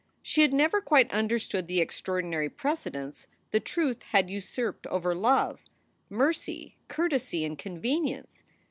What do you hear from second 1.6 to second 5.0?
the extraordinary precedence the truth had usurped